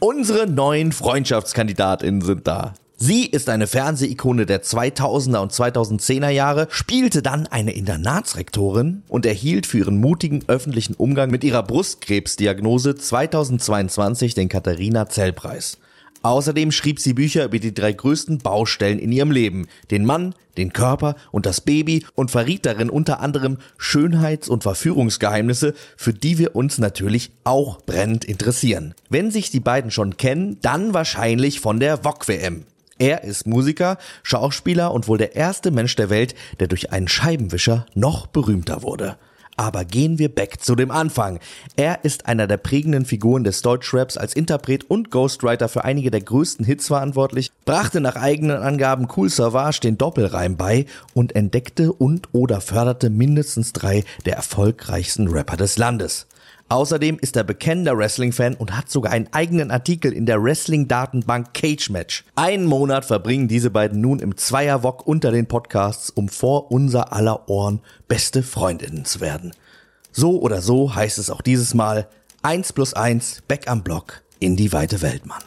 Unsere 0.00 0.46
neuen 0.46 0.92
Freundschaftskandidatinnen 0.92 2.20
sind 2.20 2.46
da. 2.46 2.74
Sie 2.96 3.26
ist 3.26 3.48
eine 3.48 3.66
Fernsehikone 3.66 4.46
der 4.46 4.62
2000er 4.62 5.38
und 5.38 5.52
2010er 5.52 6.28
Jahre, 6.28 6.68
spielte 6.70 7.20
dann 7.20 7.48
eine 7.48 7.72
Internatsrektorin 7.72 9.02
und 9.08 9.26
erhielt 9.26 9.66
für 9.66 9.78
ihren 9.78 9.98
mutigen 9.98 10.44
öffentlichen 10.46 10.94
Umgang 10.94 11.32
mit 11.32 11.42
ihrer 11.42 11.64
Brustkrebsdiagnose 11.64 12.94
2022 12.94 14.34
den 14.34 14.48
Katharina 14.48 15.08
Zell 15.08 15.32
Preis. 15.32 15.78
Außerdem 16.22 16.72
schrieb 16.72 16.98
sie 16.98 17.14
Bücher 17.14 17.44
über 17.44 17.58
die 17.58 17.72
drei 17.72 17.92
größten 17.92 18.38
Baustellen 18.38 18.98
in 18.98 19.12
ihrem 19.12 19.30
Leben, 19.30 19.68
den 19.90 20.04
Mann, 20.04 20.34
den 20.56 20.72
Körper 20.72 21.14
und 21.30 21.46
das 21.46 21.60
Baby 21.60 22.04
und 22.14 22.30
verriet 22.30 22.66
darin 22.66 22.90
unter 22.90 23.20
anderem 23.20 23.58
Schönheits- 23.76 24.48
und 24.48 24.64
Verführungsgeheimnisse, 24.64 25.74
für 25.96 26.12
die 26.12 26.38
wir 26.38 26.56
uns 26.56 26.78
natürlich 26.78 27.30
auch 27.44 27.80
brennend 27.82 28.24
interessieren. 28.24 28.94
Wenn 29.08 29.30
sich 29.30 29.50
die 29.50 29.60
beiden 29.60 29.90
schon 29.92 30.16
kennen, 30.16 30.58
dann 30.60 30.92
wahrscheinlich 30.92 31.60
von 31.60 31.78
der 31.78 31.98
VOG-WM. 31.98 32.64
Er 32.98 33.22
ist 33.22 33.46
Musiker, 33.46 33.96
Schauspieler 34.24 34.92
und 34.92 35.06
wohl 35.06 35.18
der 35.18 35.36
erste 35.36 35.70
Mensch 35.70 35.94
der 35.94 36.10
Welt, 36.10 36.34
der 36.58 36.66
durch 36.66 36.90
einen 36.90 37.06
Scheibenwischer 37.06 37.86
noch 37.94 38.26
berühmter 38.26 38.82
wurde. 38.82 39.16
Aber 39.58 39.84
gehen 39.84 40.20
wir 40.20 40.32
back 40.32 40.62
zu 40.62 40.76
dem 40.76 40.92
Anfang. 40.92 41.40
Er 41.74 42.04
ist 42.04 42.26
einer 42.26 42.46
der 42.46 42.58
prägenden 42.58 43.04
Figuren 43.04 43.42
des 43.42 43.60
Deutschraps 43.60 44.16
als 44.16 44.32
Interpret 44.32 44.88
und 44.88 45.10
Ghostwriter 45.10 45.68
für 45.68 45.84
einige 45.84 46.12
der 46.12 46.20
größten 46.20 46.64
Hits 46.64 46.86
verantwortlich, 46.86 47.50
brachte 47.64 48.00
nach 48.00 48.14
eigenen 48.14 48.58
Angaben 48.58 49.08
Cool 49.16 49.28
Savage 49.28 49.80
den 49.80 49.98
Doppelreim 49.98 50.56
bei 50.56 50.86
und 51.12 51.34
entdeckte 51.34 51.92
und 51.92 52.28
oder 52.30 52.60
förderte 52.60 53.10
mindestens 53.10 53.72
drei 53.72 54.04
der 54.26 54.36
erfolgreichsten 54.36 55.26
Rapper 55.26 55.56
des 55.56 55.76
Landes. 55.76 56.28
Außerdem 56.70 57.18
ist 57.18 57.34
er 57.36 57.44
bekennender 57.44 57.96
Wrestling-Fan 57.96 58.54
und 58.54 58.76
hat 58.76 58.90
sogar 58.90 59.12
einen 59.12 59.32
eigenen 59.32 59.70
Artikel 59.70 60.12
in 60.12 60.26
der 60.26 60.42
Wrestling-Datenbank 60.42 61.54
Cage 61.54 61.88
Match. 61.88 62.24
Einen 62.34 62.66
Monat 62.66 63.06
verbringen 63.06 63.48
diese 63.48 63.70
beiden 63.70 64.02
nun 64.02 64.18
im 64.18 64.36
Zweierwok 64.36 65.06
unter 65.06 65.30
den 65.30 65.46
Podcasts, 65.46 66.10
um 66.10 66.28
vor 66.28 66.70
unser 66.70 67.12
aller 67.14 67.48
Ohren 67.48 67.80
beste 68.06 68.42
Freundinnen 68.42 69.06
zu 69.06 69.20
werden. 69.20 69.52
So 70.12 70.40
oder 70.40 70.60
so 70.60 70.94
heißt 70.94 71.18
es 71.18 71.30
auch 71.30 71.40
dieses 71.40 71.72
Mal 71.72 72.06
1 72.42 72.74
plus 72.74 72.92
1 72.92 73.42
back 73.48 73.66
am 73.66 73.82
Block 73.82 74.22
in 74.38 74.56
die 74.56 74.72
weite 74.72 75.00
Welt, 75.00 75.24
Mann. 75.24 75.42